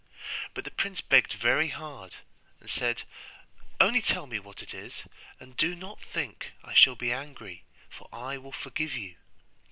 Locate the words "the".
0.65-0.71